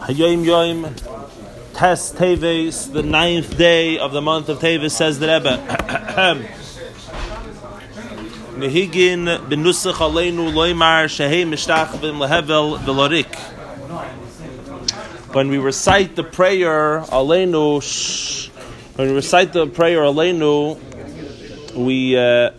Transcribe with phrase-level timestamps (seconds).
[0.00, 0.94] Hayom Yom
[1.72, 5.56] Tes Teves, the ninth day of the month of Teves, says the Rebbe.
[8.56, 13.34] Nehigin benusach aleinu loimar shehei mishtachvim lehevel velorik.
[15.34, 17.80] When we recite the prayer aleinu,
[18.96, 20.78] when we recite the prayer aleinu,
[21.74, 22.50] we uh,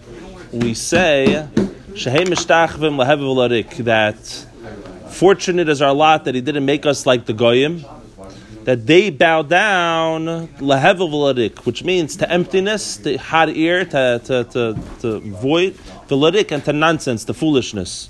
[0.52, 1.48] we say
[1.94, 4.46] shehei mishtachvim lehevel velorik that
[5.18, 7.84] Fortunate is our lot that He didn't make us like the goyim,
[8.66, 14.80] that they bow down lahevel which means to emptiness, to hot ear, to, to, to,
[15.02, 15.74] to void,
[16.08, 18.10] veladik, and to nonsense, to foolishness.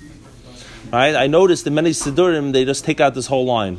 [0.92, 1.14] Right?
[1.14, 3.78] I noticed in many siddurim they just take out this whole line.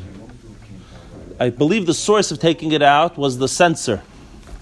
[1.39, 4.01] I believe the source of taking it out was the censor.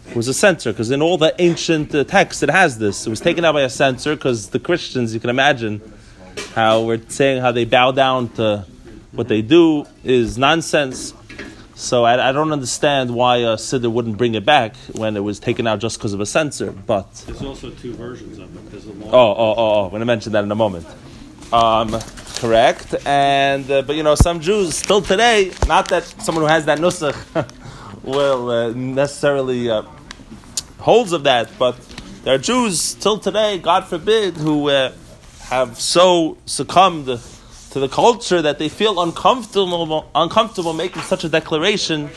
[0.09, 3.07] It was a censor because in all the ancient uh, texts it has this.
[3.07, 5.93] It was taken out by a censor because the Christians, you can imagine
[6.57, 8.65] how we're saying how they bow down to
[9.11, 11.13] what they do is nonsense.
[11.75, 15.37] So I, I don't understand why a siddur wouldn't bring it back when it was
[15.39, 16.71] taken out just because of a censor.
[16.71, 18.71] But there's also two versions of it.
[18.71, 19.13] There's a long.
[19.13, 19.83] Oh, oh, oh, oh!
[19.83, 20.87] I'm going to mention that in a moment.
[21.53, 21.95] Um,
[22.37, 22.95] correct.
[23.05, 26.79] And uh, but you know, some Jews still today, not that someone who has that
[26.79, 27.15] nusach
[28.03, 29.83] will uh, necessarily uh,
[30.79, 31.77] holds of that, but
[32.23, 34.91] there are Jews still today, God forbid, who uh,
[35.49, 42.09] have so succumbed to the culture that they feel uncomfortable, uncomfortable making such a declaration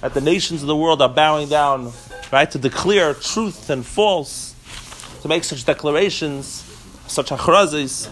[0.00, 1.92] that the nations of the world are bowing down,
[2.32, 4.54] right, to declare truth and false,
[5.20, 6.64] to make such declarations,
[7.06, 8.08] such achrazis.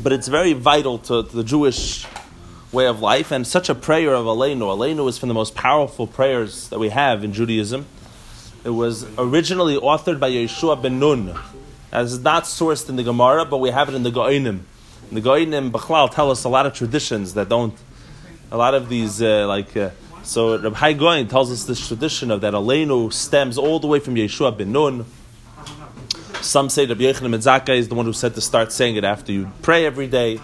[0.00, 2.06] But it's very vital to, to, the Jewish
[2.70, 4.60] way of life, and such a prayer of Aleinu.
[4.60, 7.86] Aleinu is from the most powerful prayers that we have in Judaism.
[8.62, 11.36] It was originally authored by Yeshua ben Nun,
[11.92, 14.60] as is not sourced in the Gemara, but we have it in the Geonim.
[15.12, 17.74] The Geonim, Bechlal, tell us a lot of traditions that don't,
[18.50, 19.90] a lot of these, uh, like, uh,
[20.22, 23.98] so Rabbi Hai Gaon tells us this tradition of that Aleinu stems all the way
[24.00, 25.04] from Yeshua ben Nun.
[26.40, 29.32] Some say Rabbi Yochanan Metzaka is the one who said to start saying it after
[29.32, 30.40] you pray every day.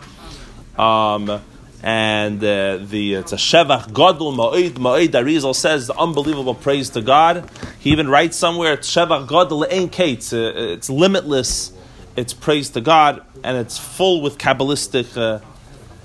[0.78, 1.43] Um,
[1.83, 5.09] and uh, the it's a shevach gadol ma'id ma'id.
[5.09, 7.49] Arizal says the unbelievable praise to God.
[7.79, 10.33] He even writes somewhere it's shevach gadol ein kates.
[10.33, 11.73] Uh, it's limitless.
[12.17, 15.41] It's praise to God, and it's full with kabbalistic uh,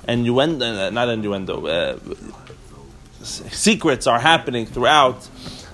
[0.08, 1.66] innuendo, uh, not innuendo.
[1.66, 2.00] Uh,
[3.24, 5.28] secrets are happening throughout.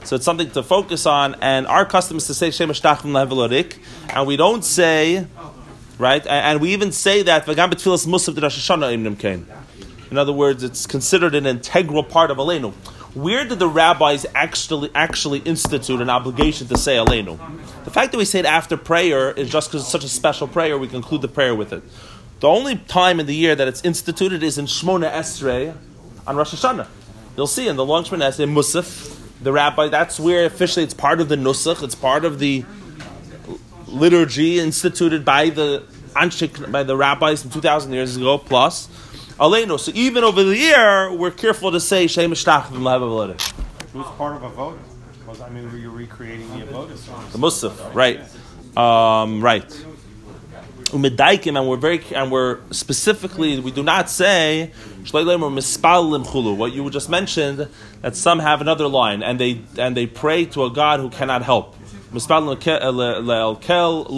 [0.03, 1.35] So it's something to focus on.
[1.41, 3.78] And our custom is to say Shemesh Tachim Levelorik,
[4.09, 5.28] and we don't say,
[6.00, 6.25] right?
[6.25, 9.45] And we even say that V'gam B'tfilas Musaf Rosh Hashanah Imnim Kain.
[10.11, 12.73] In other words, it's considered an integral part of Aleinu.
[13.16, 17.39] Where did the rabbis actually actually institute an obligation to say Aleinu?
[17.85, 20.49] The fact that we say it after prayer is just because it's such a special
[20.49, 21.81] prayer, we conclude the prayer with it.
[22.41, 25.75] The only time in the year that it's instituted is in Shmona Esrei
[26.28, 26.88] on Rosh Hashanah.
[27.38, 31.22] You'll see in the long Shmona Esrei, Musaf, the rabbi, that's where officially it's part
[31.22, 32.66] of the Nusach, it's part of the
[33.88, 35.83] liturgy instituted by the
[36.67, 38.89] by the rabbis from 2,000 years ago plus.
[39.41, 39.79] Aleinu.
[39.79, 42.25] So even over the year, we're careful to say Shem.
[42.25, 44.79] It was part of a vote.
[45.44, 48.19] I mean, you're recreating the avodah The Musaf, right?
[48.78, 49.68] Um, right.
[50.91, 54.74] Umedaikim, and we're very, and we're specifically, we do not say
[55.09, 57.68] what you just mentioned.
[58.02, 61.41] That some have another line, and they and they pray to a God who cannot
[61.44, 61.75] help.
[62.13, 62.28] lo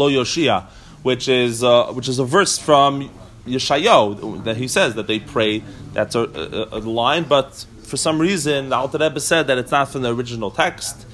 [0.10, 0.66] yoshia,
[1.04, 3.10] which is uh, which is a verse from
[3.46, 5.64] Yeshayo that he says that they pray.
[5.94, 9.72] That's a, a, a line, but for some reason the Alter Rebbe said that it's
[9.72, 11.06] not from the original text.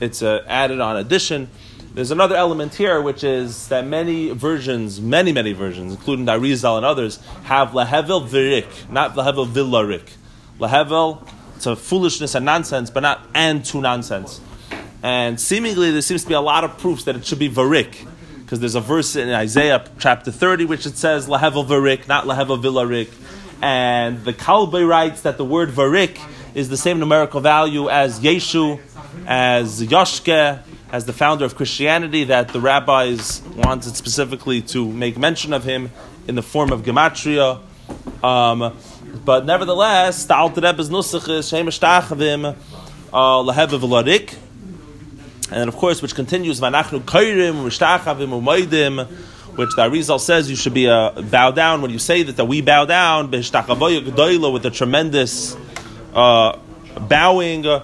[0.00, 1.48] It's a added on addition.
[1.94, 6.84] There's another element here, which is that many versions, many many versions, including Darizal and
[6.84, 10.08] others, have lahevel virik, not lahevel villarik.
[10.58, 11.26] Lahevel
[11.60, 14.40] to foolishness and nonsense, but not and to nonsense.
[15.02, 18.06] And seemingly, there seems to be a lot of proofs that it should be varik
[18.46, 22.62] because there's a verse in Isaiah chapter 30 which it says lahevel varik, not lahevel
[22.62, 23.12] villarik.
[23.60, 26.20] And the Kalbe writes that the word varik
[26.54, 28.78] is the same numerical value as Yeshu,
[29.26, 30.62] as Yoshke,
[30.92, 35.90] as the founder of Christianity, that the rabbis wanted specifically to make mention of him
[36.28, 37.60] in the form of gematria.
[38.22, 38.76] Um,
[39.24, 42.54] but nevertheless, the Alter Rebbe's nusach is Shemesh Tachavim
[43.12, 43.80] uh, Lahevel
[45.50, 49.06] And of course, which continues, Vanachnu Kairim, Rishtachavim, Umaydim,
[49.56, 52.44] which the Arizal says you should be uh, bow down when you say that, that
[52.46, 55.56] we bow down, with a tremendous
[56.14, 56.58] uh,
[57.00, 57.66] bowing.
[57.66, 57.80] Uh,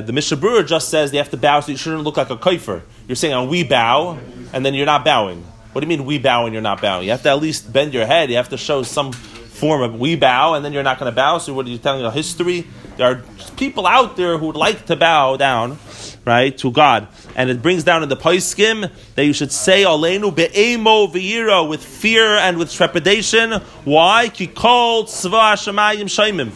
[0.00, 2.82] the Berurah just says they have to bow so you shouldn't look like a kaifer.
[3.06, 4.18] You're saying, oh, we bow,
[4.52, 5.44] and then you're not bowing.
[5.72, 7.04] What do you mean we bow and you're not bowing?
[7.04, 8.28] You have to at least bend your head.
[8.28, 11.14] You have to show some form of we bow, and then you're not going to
[11.14, 11.38] bow.
[11.38, 12.66] So what are you telling a history?
[13.00, 13.22] There are
[13.56, 15.78] people out there who would like to bow down,
[16.26, 20.36] right, to God, and it brings down in the Paiskim that you should say Aleinu
[20.36, 23.52] be'emo v'yira with fear and with trepidation.
[23.84, 24.28] Why?
[24.28, 26.52] Ki kol tzva shemayim shaimim.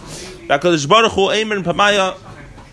[0.47, 2.15] Baruch Hu Eimer Pamaya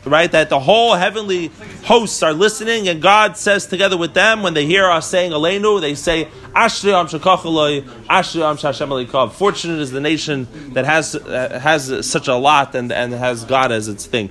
[0.05, 0.31] right?
[0.31, 1.51] That the whole heavenly
[1.83, 5.81] hosts are listening, and God says together with them when they hear us saying Aleinu,
[5.81, 6.25] they say
[6.55, 9.31] Ashri Am Shakachaloi, Ashri Am Shashem.
[9.31, 13.71] Fortunate is the nation that has uh, has such a lot and, and has God
[13.71, 14.29] as its thing.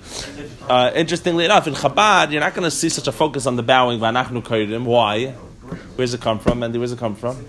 [0.69, 3.63] Uh, interestingly enough, in Chabad, you're not going to see such a focus on the
[3.63, 4.01] bowing.
[4.01, 5.27] Why?
[5.97, 6.63] Where's it come from?
[6.63, 7.47] And where's it come from?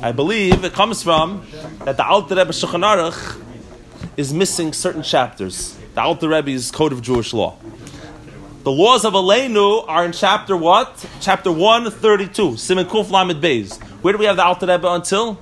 [0.00, 1.46] I believe it comes from
[1.84, 3.40] that the Alter Rebbe Shulchan Aruch
[4.16, 7.56] is missing certain chapters the Alter Rebbe's Code of Jewish Law.
[8.64, 11.04] The laws of Aleinu are in chapter what?
[11.20, 13.82] Chapter 132, Siman Kuf Lamed Beis.
[14.02, 15.38] Where do we have the Alter Rebbe until?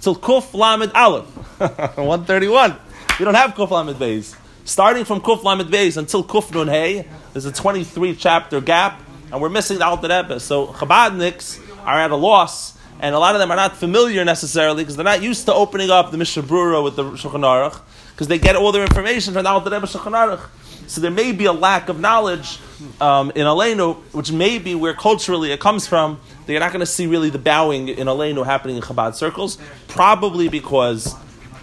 [0.00, 1.26] Till Kuf Lamed Aleph.
[1.58, 2.76] 131.
[3.18, 4.36] We don't have Kuf Lamed Beis.
[4.64, 9.40] Starting from Kuf Lamed Beis until Kuf Nun Hey, there's a 23 chapter gap, and
[9.40, 10.40] we're missing the Alter Rebbe.
[10.40, 14.82] So Chabadniks are at a loss, and a lot of them are not familiar necessarily
[14.82, 17.80] because they're not used to opening up the Mishnah Brura with the Shulchan Aruch
[18.12, 20.40] because they get all their information from the Alter Rebbe Shulchan Aruch.
[20.86, 22.58] So there may be a lack of knowledge
[23.00, 26.20] um, in Aleinu, which may be where culturally it comes from.
[26.44, 29.58] That you're not going to see really the bowing in Aleinu happening in Chabad circles,
[29.88, 31.14] probably because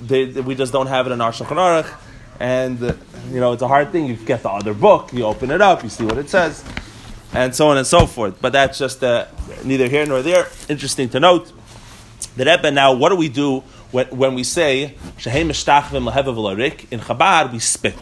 [0.02, 1.94] they, we just don't have it in our Shulchan Aruch.
[2.40, 2.80] And,
[3.32, 4.06] you know, it's a hard thing.
[4.06, 6.64] You get the other book, you open it up, you see what it says,
[7.34, 8.42] and so on and so forth.
[8.42, 9.26] But that's just uh,
[9.64, 10.48] neither here nor there.
[10.68, 11.52] Interesting to note.
[12.36, 15.50] The Rebbe now, what do we do when, when we say in
[17.00, 17.96] Chabad we spit.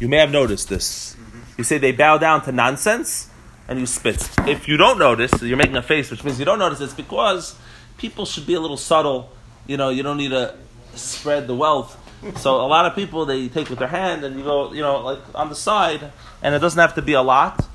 [0.00, 1.16] You may have noticed this.
[1.56, 3.28] You say they bow down to nonsense
[3.66, 4.28] and you spit.
[4.46, 6.80] If you don't notice, you're making a face, which means you don't notice.
[6.80, 7.56] It's because
[7.98, 9.30] people should be a little subtle.
[9.66, 10.54] You know, you don't need to
[10.94, 11.96] spread the wealth.
[12.38, 15.00] So a lot of people they take with their hand and you go, you know,
[15.00, 16.10] like on the side,
[16.42, 17.67] and it doesn't have to be a lot.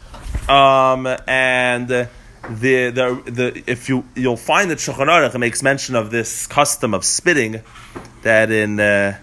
[0.53, 2.09] Um, and the,
[2.47, 7.03] the, the, if you, you'll find that Shulchan Aruch makes mention of this custom of
[7.03, 7.63] spitting,
[8.21, 9.17] that in, uh,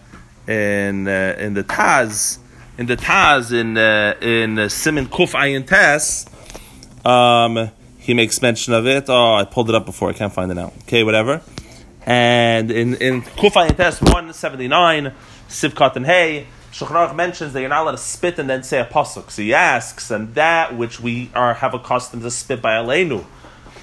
[0.48, 2.38] in, uh, in the Taz,
[2.78, 5.64] in the Taz, in, uh, in uh, Siman Kuf Ayin
[7.06, 9.04] um, he makes mention of it.
[9.08, 10.72] Oh, I pulled it up before, I can't find it now.
[10.82, 11.42] Okay, whatever.
[12.04, 15.12] And in, in Kuf Ayin Tes 179,
[15.48, 18.84] Sivkat and Hay, Shulchan mentions that you're not allowed to spit and then say a
[18.84, 19.30] pasuk.
[19.30, 23.24] So he asks, and that which we are have accustomed to spit by Aleinu,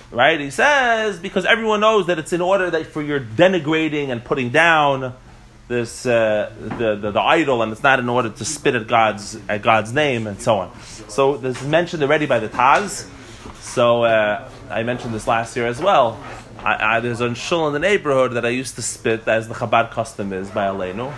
[0.09, 0.39] right?
[0.39, 4.49] He says because everyone knows that it's in order that for your denigrating and putting
[4.51, 5.13] down
[5.67, 9.37] this uh, the, the, the idol, and it's not in order to spit at God's
[9.49, 10.79] at God's name and so on.
[11.09, 13.09] So this is mentioned already by the Taz.
[13.59, 16.23] So uh, I mentioned this last year as well.
[16.59, 19.53] I, I, there's a shul in the neighborhood that I used to spit, as the
[19.53, 21.13] Chabad custom is by Aleinu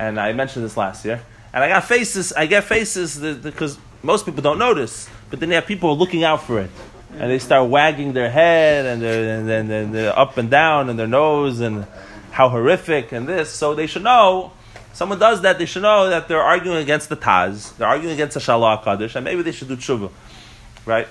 [0.00, 1.22] and I mentioned this last year.
[1.52, 2.32] And I got faces.
[2.32, 6.42] I get faces because most people don't notice, but then you have people looking out
[6.44, 6.70] for it,
[7.18, 10.88] and they start wagging their head and they're, and then they're, they're up and down
[10.88, 11.86] and their nose and
[12.30, 13.50] how horrific and this.
[13.50, 14.52] So they should know.
[14.94, 18.34] Someone does that, they should know that they're arguing against the Taz, they're arguing against
[18.34, 20.10] the Shalah Kaddish, and maybe they should do tshuva,
[20.84, 21.06] right?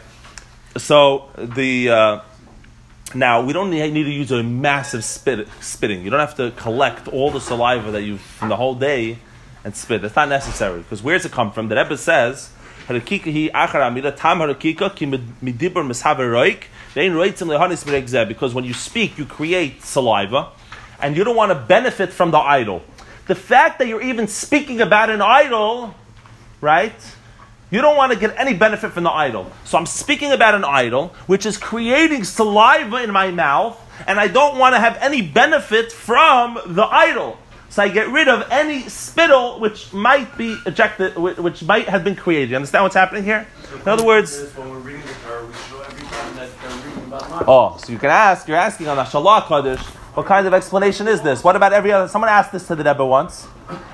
[0.77, 2.19] So the uh,
[3.15, 6.03] now, we don't need to use a massive spit, spitting.
[6.03, 9.17] You don't have to collect all the saliva that you've from the whole day
[9.63, 10.01] and spit.
[10.01, 10.79] That's not necessary.
[10.79, 11.69] Because where does it come from?
[11.69, 12.51] The Rebbe says,
[18.27, 20.49] because when you speak, you create saliva,
[21.01, 22.81] and you don't want to benefit from the idol.
[23.27, 25.93] The fact that you're even speaking about an idol,
[26.61, 26.93] right?
[27.71, 29.51] You don't want to get any benefit from the idol.
[29.63, 34.27] So I'm speaking about an idol which is creating saliva in my mouth, and I
[34.27, 37.37] don't want to have any benefit from the idol.
[37.69, 42.15] So I get rid of any spittle which might be ejected, which might have been
[42.15, 42.49] created.
[42.49, 43.45] You understand what's happening here?
[43.83, 44.51] In other words,
[47.47, 48.47] oh, so you can ask.
[48.47, 49.98] You're asking on the Shalah Kaddish.
[50.19, 51.45] What kind of explanation is this?
[51.45, 52.09] What about every other?
[52.09, 53.47] Someone asked this to the Rebbe once.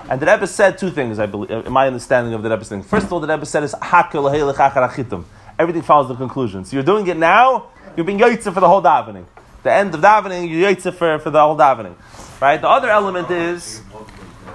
[0.09, 2.81] And the Rebbe said two things, I believe, in my understanding of the Rebbe's thing.
[2.81, 6.65] First of all, the Rebbe said is Everything follows the conclusion.
[6.65, 9.25] So you're doing it now, you're being yaitza for the whole davening.
[9.61, 11.93] The end of davening, you're for, for the whole davening.
[12.41, 12.59] Right?
[12.59, 13.83] The other element is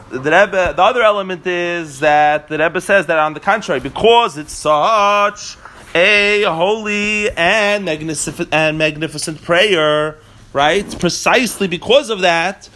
[0.09, 4.37] the Rebbe, the other element is that the Rebbe says that on the contrary, because
[4.39, 5.57] it's such
[5.95, 10.19] a holy and magnificent and magnificent prayer,
[10.53, 10.99] right?
[10.99, 12.67] Precisely because of that,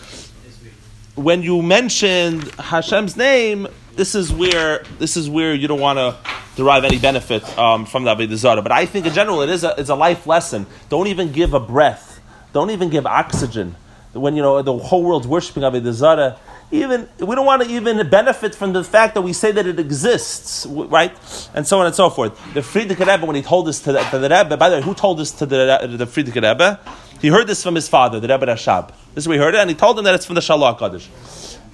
[1.15, 6.17] when you mentioned Hashem's name, this is where this is where you don't want to
[6.57, 8.63] derive any benefit um, from the Avodah.
[8.63, 10.67] But I think in general it is a, it's a life lesson.
[10.89, 12.21] Don't even give a breath.
[12.53, 13.77] Don't even give oxygen.
[14.13, 16.39] When you know the whole world's worshiping Avodah Zarah
[16.75, 19.79] even we don't want to even benefit from the fact that we say that it
[19.79, 21.13] exists, right?
[21.55, 22.37] And so on and so forth.
[22.53, 24.83] The Frierdiker Rebbe, when he told this to the, to the Rebbe, by the way,
[24.83, 26.81] who told this to the, the Frierdiker Rebbe?
[27.25, 28.89] He heard this from his father, the Rebbe Rashab.
[29.15, 30.79] This is where he heard it, and he told him that it's from the Shalach
[30.79, 31.09] Kaddish.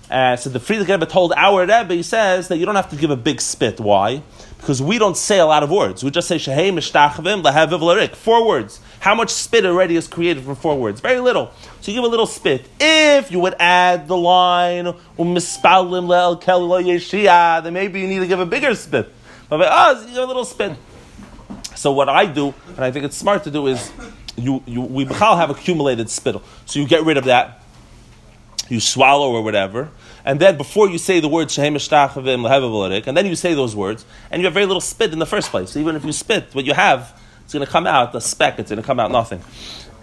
[0.09, 2.95] Uh, so the Frierdiker Rebbe told our Rebbe, he says that you don't have to
[2.95, 3.81] give a big spit.
[3.81, 4.23] Why?
[4.59, 6.05] Because we don't say a lot of words.
[6.05, 8.15] We just say Shehei Mishtachavim Lahaviv Larik.
[8.15, 8.79] Four words.
[9.01, 11.01] How much spit already is created from four words?
[11.01, 11.51] Very little.
[11.81, 12.69] So you give a little spit.
[12.79, 14.85] If you would add the line
[15.19, 19.13] Umispalim Le'el Kel Yeshia, then maybe you need to give a bigger spit.
[19.49, 20.77] But oh, you give a little spit.
[21.75, 23.91] So what I do, and I think it's smart to do, is
[24.43, 26.43] you, you we have accumulated spittle.
[26.67, 27.63] So you get rid of that.
[28.69, 29.91] You swallow or whatever,
[30.25, 34.41] and then before you say the word Shehem and then you say those words, and
[34.41, 35.71] you have very little spit in the first place.
[35.71, 38.61] So even if you spit, what you have, it's going to come out a speck.
[38.61, 39.43] It's going to come out nothing.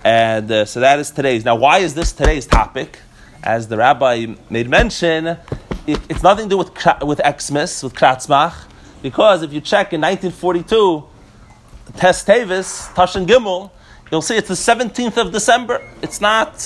[0.03, 1.46] And uh, so that is today's.
[1.46, 3.00] Now, why is this today's topic?
[3.44, 6.72] As the rabbi made mention, it, it's nothing to do with
[7.03, 8.65] with Xmas, with Kratzmach,
[9.01, 11.03] because if you check in 1942,
[11.96, 13.72] Test Tavis, Tashin Gimel,
[14.12, 15.82] you'll see it's the 17th of December.
[16.02, 16.62] It's not.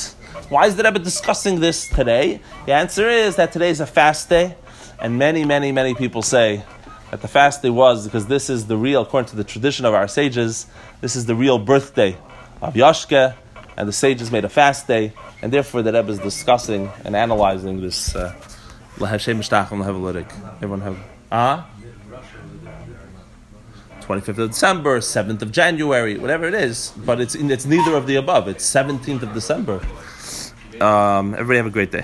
[0.49, 2.41] Why is the Rebbe discussing this today?
[2.65, 4.55] The answer is that today is a fast day,
[4.99, 6.63] and many, many, many people say
[7.09, 9.93] that the fast day was because this is the real, according to the tradition of
[9.93, 10.67] our sages,
[10.99, 12.17] this is the real birthday
[12.61, 13.35] of Yashke,
[13.77, 17.81] and the sages made a fast day, and therefore the Rebbe is discussing and analyzing
[17.81, 18.15] this.
[18.15, 18.35] Uh,
[20.57, 20.97] Everyone have
[21.31, 21.67] ah.
[24.01, 28.15] 25th of December, 7th of January, whatever it is, but it's, it's neither of the
[28.15, 28.47] above.
[28.47, 29.81] It's 17th of December.
[30.81, 32.03] Um, everybody have a great day.